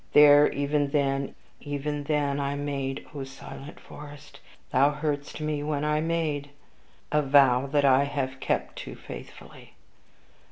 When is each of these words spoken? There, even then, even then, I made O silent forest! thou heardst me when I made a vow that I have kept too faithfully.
There, 0.13 0.51
even 0.51 0.87
then, 0.89 1.35
even 1.59 2.05
then, 2.05 2.39
I 2.39 2.55
made 2.55 3.05
O 3.13 3.23
silent 3.23 3.79
forest! 3.79 4.39
thou 4.71 4.89
heardst 4.93 5.39
me 5.39 5.61
when 5.61 5.85
I 5.85 6.01
made 6.01 6.49
a 7.11 7.21
vow 7.21 7.67
that 7.67 7.85
I 7.85 8.05
have 8.05 8.39
kept 8.39 8.77
too 8.77 8.95
faithfully. 8.95 9.75